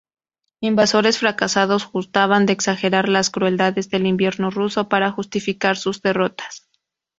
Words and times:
Invasores 0.61 1.19
fracasados 1.19 1.85
gustaban 1.91 2.47
de 2.47 2.53
exagerar 2.53 3.07
las 3.07 3.29
crueldades 3.29 3.91
del 3.91 4.07
invierno 4.07 4.49
ruso 4.49 4.89
para 4.89 5.11
justificar 5.11 5.77
sus 5.77 6.01
derrotas. 6.01 6.67